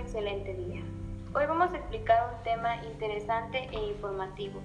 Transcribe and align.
excelente 0.00 0.54
día. 0.54 0.82
Hoy 1.34 1.46
vamos 1.46 1.72
a 1.72 1.76
explicar 1.76 2.34
un 2.34 2.42
tema 2.42 2.84
interesante 2.84 3.68
e 3.72 3.88
informativo. 3.90 4.60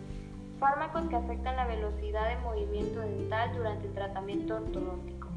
Fármacos 0.59 1.07
que 1.09 1.15
afectan 1.15 1.55
la 1.55 1.67
velocidad 1.67 2.29
de 2.29 2.43
movimiento 2.43 2.99
dental 2.99 3.51
durante 3.55 3.87
el 3.87 3.93
tratamiento 3.93 4.55
ortodóntico. 4.55 5.27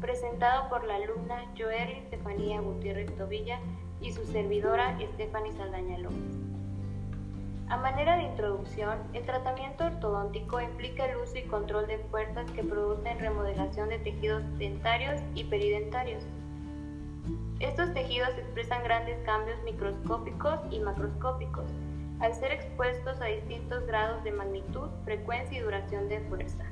Presentado 0.00 0.68
por 0.68 0.84
la 0.84 0.96
alumna 0.96 1.44
Joerly 1.58 1.98
Estefanía 1.98 2.60
Gutiérrez 2.60 3.14
Tobilla 3.16 3.58
y 4.00 4.12
su 4.12 4.24
servidora 4.24 4.98
Stephanie 5.14 5.52
Saldaña 5.52 5.98
López. 5.98 6.38
A 7.68 7.76
manera 7.78 8.16
de 8.16 8.24
introducción, 8.24 8.98
el 9.14 9.24
tratamiento 9.24 9.86
ortodóntico 9.86 10.60
implica 10.60 11.06
el 11.06 11.16
uso 11.16 11.38
y 11.38 11.42
control 11.42 11.86
de 11.86 11.98
fuerzas 11.98 12.50
que 12.50 12.62
producen 12.62 13.18
remodelación 13.18 13.88
de 13.88 13.98
tejidos 13.98 14.42
dentarios 14.58 15.20
y 15.34 15.44
peridentarios. 15.44 16.22
Estos 17.60 17.94
tejidos 17.94 18.30
expresan 18.36 18.82
grandes 18.82 19.18
cambios 19.24 19.62
microscópicos 19.62 20.60
y 20.70 20.80
macroscópicos, 20.80 21.70
al 22.20 22.34
ser 22.34 22.52
expuestos 22.52 23.20
a 23.20 23.26
distintos 23.26 23.86
grados 23.86 24.22
de 24.24 24.32
magnitud, 24.32 24.88
frecuencia 25.04 25.58
y 25.58 25.62
duración 25.62 26.08
de 26.08 26.20
fuerza. 26.22 26.64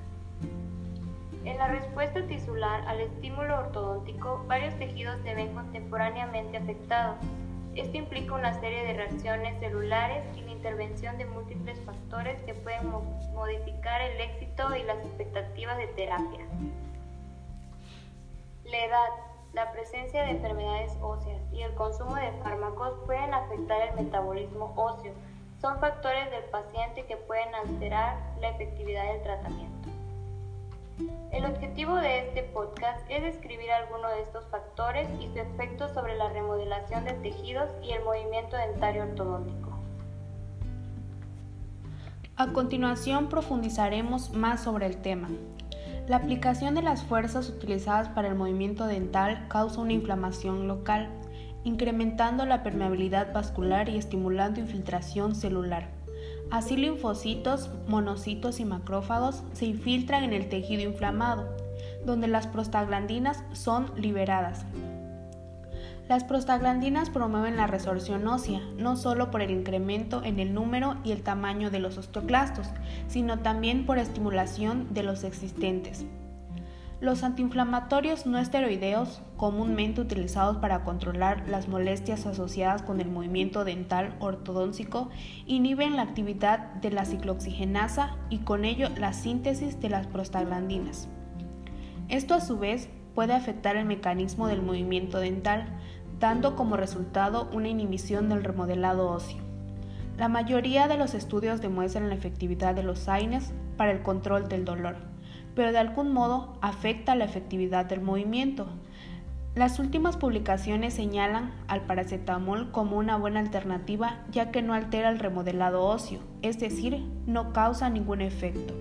En 1.45 1.57
la 1.57 1.69
respuesta 1.69 2.27
tisular 2.27 2.87
al 2.87 3.01
estímulo 3.01 3.61
ortodóntico, 3.61 4.45
varios 4.47 4.75
tejidos 4.79 5.19
se 5.23 5.35
ven 5.35 5.55
contemporáneamente 5.55 6.59
afectados. 6.59 7.17
Esto 7.75 7.97
implica 7.97 8.35
una 8.35 8.53
serie 8.61 8.85
de 8.85 8.95
reacciones 8.95 9.59
celulares 9.61 10.25
y 10.37 10.43
la 10.43 10.51
intervención 10.51 11.17
de 11.17 11.25
múltiples 11.25 11.80
factores 11.80 12.43
que 12.43 12.55
pueden 12.55 12.91
modificar 13.33 14.03
el 14.03 14.21
éxito 14.21 14.77
y 14.77 14.83
las 14.83 14.99
expectativas 14.99 15.79
de 15.79 15.87
terapia. 15.87 16.45
La 18.65 18.85
edad, 18.85 19.30
la 19.52 19.73
presencia 19.73 20.23
de 20.23 20.30
enfermedades 20.30 20.96
óseas 21.01 21.40
y 21.52 21.62
el 21.62 21.74
consumo 21.74 22.15
de 22.15 22.32
fármacos 22.43 22.95
pueden 23.06 23.34
afectar 23.34 23.88
el 23.88 24.04
metabolismo 24.04 24.73
óseo. 24.76 25.12
Son 25.60 25.79
factores 25.80 26.30
del 26.30 26.45
paciente 26.45 27.04
que 27.06 27.16
pueden 27.16 27.54
alterar 27.54 28.16
la 28.40 28.51
efectividad 28.51 29.12
del 29.12 29.23
tratamiento. 29.23 29.88
El 31.32 31.45
objetivo 31.46 31.96
de 31.96 32.28
este 32.28 32.43
podcast 32.43 33.01
es 33.09 33.23
describir 33.23 33.71
algunos 33.71 34.10
de 34.12 34.23
estos 34.23 34.46
factores 34.48 35.09
y 35.21 35.28
su 35.28 35.38
efecto 35.38 35.88
sobre 35.95 36.16
la 36.16 36.28
remodelación 36.28 37.04
de 37.04 37.12
tejidos 37.15 37.71
y 37.82 37.93
el 37.93 38.04
movimiento 38.04 38.56
dentario 38.56 39.04
ortodóntico. 39.04 39.71
A 42.37 42.52
continuación 42.52 43.28
profundizaremos 43.28 44.30
más 44.32 44.62
sobre 44.62 44.87
el 44.87 44.96
tema. 45.02 45.28
La 46.11 46.16
aplicación 46.16 46.75
de 46.75 46.83
las 46.83 47.05
fuerzas 47.05 47.49
utilizadas 47.49 48.09
para 48.09 48.27
el 48.27 48.35
movimiento 48.35 48.89
dental 48.89 49.47
causa 49.47 49.80
una 49.80 49.93
inflamación 49.93 50.67
local, 50.67 51.09
incrementando 51.63 52.45
la 52.47 52.65
permeabilidad 52.65 53.33
vascular 53.33 53.89
y 53.89 53.97
estimulando 53.97 54.59
infiltración 54.59 55.37
celular. 55.37 55.89
Así 56.51 56.77
linfocitos, 56.77 57.71
monocitos 57.87 58.59
y 58.59 58.65
macrófagos 58.65 59.45
se 59.52 59.67
infiltran 59.67 60.25
en 60.25 60.33
el 60.33 60.49
tejido 60.49 60.83
inflamado, 60.83 61.49
donde 62.05 62.27
las 62.27 62.49
prostaglandinas 62.49 63.45
son 63.52 63.93
liberadas. 63.95 64.65
Las 66.11 66.25
prostaglandinas 66.25 67.09
promueven 67.09 67.56
la 67.56 67.69
resorción 67.69 68.27
ósea, 68.27 68.61
no 68.77 68.97
solo 68.97 69.31
por 69.31 69.43
el 69.43 69.53
incremento 69.53 70.25
en 70.25 70.41
el 70.41 70.53
número 70.53 70.97
y 71.05 71.12
el 71.12 71.22
tamaño 71.22 71.71
de 71.71 71.78
los 71.78 71.99
osteoclastos, 71.99 72.67
sino 73.06 73.39
también 73.39 73.87
por 73.87 73.97
estimulación 73.97 74.93
de 74.93 75.05
los 75.05 75.22
existentes. 75.22 76.05
Los 77.00 77.22
antiinflamatorios 77.22 78.27
no 78.27 78.39
esteroideos, 78.39 79.22
comúnmente 79.37 80.00
utilizados 80.00 80.56
para 80.56 80.83
controlar 80.83 81.49
las 81.49 81.69
molestias 81.69 82.27
asociadas 82.27 82.83
con 82.83 83.01
el 83.01 83.09
movimiento 83.09 83.65
dental 83.65 84.17
ortodóntico, 84.19 85.11
inhiben 85.47 85.95
la 85.95 86.03
actividad 86.03 86.73
de 86.81 86.91
la 86.91 87.05
ciclooxigenasa 87.05 88.17
y 88.31 88.39
con 88.39 88.65
ello 88.65 88.89
la 88.97 89.13
síntesis 89.13 89.79
de 89.79 89.91
las 89.91 90.09
prostaglandinas. 90.09 91.09
Esto 92.09 92.34
a 92.34 92.41
su 92.41 92.59
vez 92.59 92.89
puede 93.15 93.34
afectar 93.34 93.77
el 93.77 93.84
mecanismo 93.84 94.47
del 94.47 94.63
movimiento 94.63 95.19
dental, 95.19 95.67
dando 96.21 96.55
como 96.55 96.77
resultado 96.77 97.49
una 97.53 97.69
inhibición 97.69 98.29
del 98.29 98.45
remodelado 98.45 99.11
óseo. 99.11 99.39
La 100.19 100.29
mayoría 100.29 100.87
de 100.87 100.99
los 100.99 101.15
estudios 101.15 101.63
demuestran 101.63 102.11
la 102.11 102.15
efectividad 102.15 102.75
de 102.75 102.83
los 102.83 103.09
AINES 103.09 103.53
para 103.79 103.91
el 103.91 104.03
control 104.03 104.49
del 104.51 104.67
dolor, 104.67 104.97
pero 105.55 105.73
de 105.73 105.79
algún 105.79 106.13
modo 106.13 106.59
afecta 106.61 107.15
la 107.15 107.25
efectividad 107.25 107.87
del 107.87 108.03
movimiento. 108.03 108.67
Las 109.55 109.79
últimas 109.79 110.19
publicaciones 110.19 110.93
señalan 110.95 111.53
al 111.67 111.81
paracetamol 111.81 112.71
como 112.71 112.99
una 112.99 113.17
buena 113.17 113.41
alternativa 113.41 114.21
ya 114.31 114.51
que 114.51 114.61
no 114.63 114.75
altera 114.75 115.09
el 115.09 115.19
remodelado 115.19 115.83
óseo, 115.83 116.21
es 116.43 116.61
decir, 116.61 117.03
no 117.27 117.55
causa 117.55 117.89
ningún 117.89 118.21
efecto. 118.21 118.75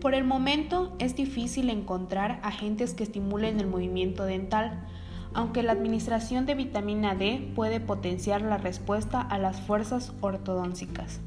Por 0.00 0.14
el 0.14 0.24
momento 0.24 0.94
es 0.98 1.16
difícil 1.16 1.70
encontrar 1.70 2.40
agentes 2.42 2.92
que 2.92 3.04
estimulen 3.04 3.58
el 3.58 3.68
movimiento 3.68 4.24
dental, 4.24 4.84
aunque 5.34 5.62
la 5.62 5.72
administración 5.72 6.46
de 6.46 6.54
vitamina 6.54 7.14
D 7.14 7.52
puede 7.54 7.80
potenciar 7.80 8.42
la 8.42 8.56
respuesta 8.56 9.20
a 9.20 9.38
las 9.38 9.60
fuerzas 9.60 10.12
ortodóncicas. 10.20 11.20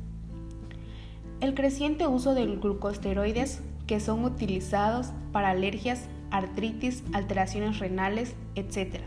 El 1.39 1.53
creciente 1.53 2.07
uso 2.07 2.33
de 2.33 2.45
glucosteroides 2.45 3.61
que 3.85 3.99
son 3.99 4.23
utilizados 4.23 5.11
para 5.31 5.49
alergias, 5.49 6.07
artritis, 6.31 7.03
alteraciones 7.13 7.79
renales, 7.79 8.35
etc. 8.55 9.01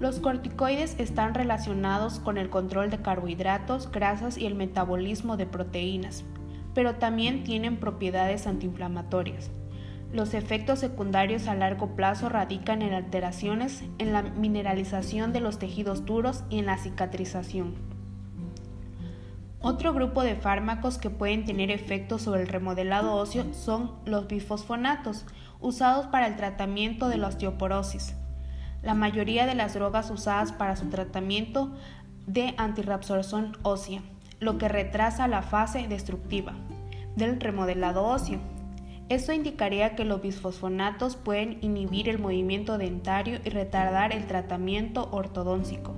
Los 0.00 0.20
corticoides 0.20 0.94
están 0.98 1.34
relacionados 1.34 2.20
con 2.20 2.38
el 2.38 2.50
control 2.50 2.90
de 2.90 3.02
carbohidratos, 3.02 3.90
grasas 3.90 4.38
y 4.38 4.46
el 4.46 4.54
metabolismo 4.54 5.36
de 5.36 5.46
proteínas, 5.46 6.24
pero 6.74 6.94
también 6.94 7.44
tienen 7.44 7.78
propiedades 7.78 8.46
antiinflamatorias. 8.46 9.50
Los 10.12 10.32
efectos 10.32 10.78
secundarios 10.78 11.48
a 11.48 11.54
largo 11.54 11.94
plazo 11.94 12.30
radican 12.30 12.80
en 12.80 12.94
alteraciones 12.94 13.84
en 13.98 14.14
la 14.14 14.22
mineralización 14.22 15.34
de 15.34 15.40
los 15.40 15.58
tejidos 15.58 16.06
duros 16.06 16.44
y 16.48 16.58
en 16.58 16.66
la 16.66 16.78
cicatrización. 16.78 17.74
Otro 19.60 19.92
grupo 19.92 20.22
de 20.22 20.34
fármacos 20.34 20.98
que 20.98 21.10
pueden 21.10 21.44
tener 21.44 21.70
efectos 21.70 22.22
sobre 22.22 22.42
el 22.42 22.48
remodelado 22.48 23.16
óseo 23.16 23.52
son 23.52 23.92
los 24.06 24.28
bifosfonatos, 24.28 25.26
usados 25.60 26.06
para 26.06 26.26
el 26.26 26.36
tratamiento 26.36 27.08
de 27.08 27.18
la 27.18 27.28
osteoporosis. 27.28 28.14
La 28.82 28.94
mayoría 28.94 29.44
de 29.44 29.56
las 29.56 29.74
drogas 29.74 30.10
usadas 30.10 30.52
para 30.52 30.76
su 30.76 30.86
tratamiento 30.86 31.74
de 32.26 32.54
antirreabsorción 32.56 33.58
ósea, 33.62 34.00
lo 34.38 34.56
que 34.56 34.68
retrasa 34.68 35.28
la 35.28 35.42
fase 35.42 35.86
destructiva 35.88 36.54
del 37.16 37.40
remodelado 37.40 38.04
óseo. 38.04 38.38
Esto 39.08 39.32
indicaría 39.32 39.96
que 39.96 40.04
los 40.04 40.20
bisfosfonatos 40.20 41.16
pueden 41.16 41.58
inhibir 41.62 42.10
el 42.10 42.18
movimiento 42.18 42.76
dentario 42.76 43.38
y 43.42 43.48
retardar 43.48 44.12
el 44.12 44.26
tratamiento 44.26 45.08
ortodóntico. 45.12 45.94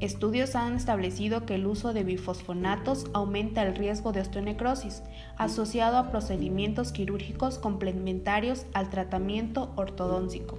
Estudios 0.00 0.56
han 0.56 0.76
establecido 0.76 1.44
que 1.44 1.56
el 1.56 1.66
uso 1.66 1.92
de 1.92 2.04
bifosfonatos 2.04 3.04
aumenta 3.12 3.62
el 3.62 3.76
riesgo 3.76 4.12
de 4.12 4.22
osteonecrosis, 4.22 5.02
asociado 5.36 5.98
a 5.98 6.10
procedimientos 6.10 6.92
quirúrgicos 6.92 7.58
complementarios 7.58 8.64
al 8.72 8.88
tratamiento 8.88 9.74
ortodóntico. 9.76 10.58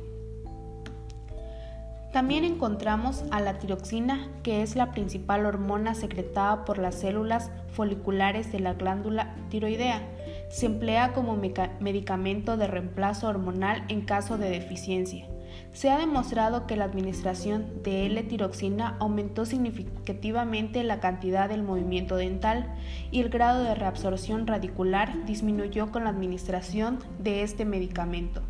También 2.13 2.43
encontramos 2.43 3.23
a 3.31 3.39
la 3.39 3.57
tiroxina, 3.57 4.27
que 4.43 4.61
es 4.61 4.75
la 4.75 4.91
principal 4.91 5.47
hormona 5.47 5.95
secretada 5.95 6.65
por 6.65 6.77
las 6.77 6.95
células 6.95 7.49
foliculares 7.69 8.51
de 8.51 8.59
la 8.59 8.73
glándula 8.73 9.33
tiroidea. 9.49 10.01
Se 10.51 10.65
emplea 10.65 11.13
como 11.13 11.37
medicamento 11.79 12.57
de 12.57 12.67
reemplazo 12.67 13.29
hormonal 13.29 13.85
en 13.87 14.01
caso 14.01 14.37
de 14.37 14.49
deficiencia. 14.49 15.27
Se 15.73 15.89
ha 15.89 15.97
demostrado 15.97 16.67
que 16.67 16.75
la 16.75 16.83
administración 16.83 17.81
de 17.83 18.05
L-tiroxina 18.05 18.97
aumentó 18.99 19.45
significativamente 19.45 20.83
la 20.83 20.99
cantidad 20.99 21.47
del 21.47 21.63
movimiento 21.63 22.17
dental 22.17 22.75
y 23.09 23.21
el 23.21 23.29
grado 23.29 23.63
de 23.63 23.75
reabsorción 23.75 24.45
radicular 24.47 25.25
disminuyó 25.25 25.91
con 25.91 26.03
la 26.03 26.09
administración 26.09 26.99
de 27.19 27.43
este 27.43 27.63
medicamento. 27.63 28.41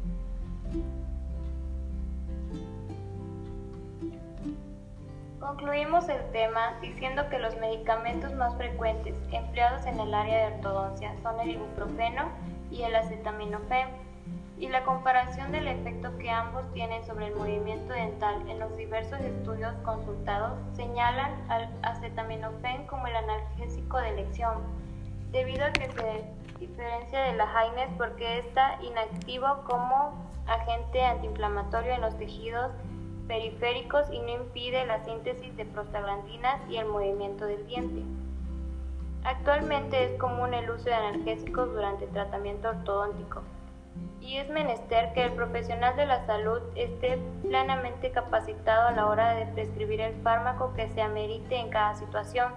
Concluimos 5.52 6.08
el 6.08 6.24
tema 6.32 6.78
diciendo 6.82 7.28
que 7.30 7.38
los 7.38 7.58
medicamentos 7.58 8.34
más 8.36 8.56
frecuentes 8.56 9.14
empleados 9.34 9.86
en 9.86 10.00
el 10.00 10.14
área 10.14 10.48
de 10.48 10.56
ortodoncia 10.56 11.14
son 11.22 11.42
el 11.42 11.50
ibuprofeno 11.52 12.30
y 12.72 12.84
el 12.84 12.96
acetaminofén, 12.96 13.90
y 14.58 14.70
la 14.70 14.86
comparación 14.86 15.52
del 15.52 15.68
efecto 15.68 16.18
que 16.20 16.30
ambos 16.30 16.64
tienen 16.72 17.06
sobre 17.06 17.28
el 17.28 17.36
movimiento 17.36 17.92
dental 17.92 18.50
en 18.50 18.60
los 18.60 18.78
diversos 18.78 19.20
estudios 19.20 19.74
consultados 19.84 20.58
señalan 20.78 21.34
al 21.50 21.70
acetaminofén 21.82 22.88
como 22.88 23.08
el 23.08 23.16
analgésico 23.18 23.98
de 23.98 24.08
elección, 24.08 24.54
debido 25.34 25.66
a 25.66 25.74
que 25.74 25.92
se 25.92 26.24
diferencia 26.62 27.24
de 27.24 27.34
la 27.34 27.52
Haines 27.54 27.90
porque 27.98 28.38
está 28.40 28.82
inactivo 28.82 29.64
como 29.66 30.14
agente 30.48 31.04
antiinflamatorio 31.04 31.92
en 31.92 32.02
los 32.02 32.18
tejidos 32.18 32.72
periféricos 33.32 34.12
y 34.12 34.20
no 34.20 34.28
impide 34.28 34.86
la 34.86 35.06
síntesis 35.06 35.56
de 35.56 35.64
prostaglandinas 35.64 36.60
y 36.70 36.76
el 36.76 36.86
movimiento 36.86 37.46
del 37.46 37.66
diente. 37.66 38.04
Actualmente 39.24 40.04
es 40.04 40.20
común 40.20 40.54
el 40.54 40.70
uso 40.70 40.84
de 40.84 40.96
analgésicos 40.96 41.72
durante 41.72 42.04
el 42.04 42.12
tratamiento 42.12 42.68
ortodóntico 42.68 43.42
y 44.20 44.36
es 44.36 44.50
menester 44.50 45.14
que 45.14 45.24
el 45.24 45.32
profesional 45.32 45.96
de 45.96 46.08
la 46.08 46.26
salud 46.26 46.60
esté 46.76 47.20
plenamente 47.42 48.12
capacitado 48.12 48.90
a 48.90 48.92
la 48.92 49.08
hora 49.08 49.34
de 49.36 49.46
prescribir 49.46 50.02
el 50.02 50.22
fármaco 50.24 50.74
que 50.74 50.90
se 50.90 51.02
amerite 51.02 51.56
en 51.56 51.70
cada 51.70 51.96
situación. 51.96 52.52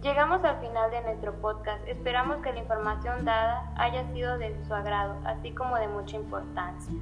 Llegamos 0.00 0.44
al 0.44 0.60
final 0.60 0.92
de 0.92 1.00
nuestro 1.00 1.32
podcast. 1.40 1.84
Esperamos 1.88 2.36
que 2.36 2.52
la 2.52 2.60
información 2.60 3.24
dada 3.24 3.68
haya 3.76 4.04
sido 4.12 4.38
de 4.38 4.54
su 4.64 4.72
agrado, 4.72 5.16
así 5.24 5.50
como 5.50 5.74
de 5.76 5.88
mucha 5.88 6.14
importancia. 6.14 6.94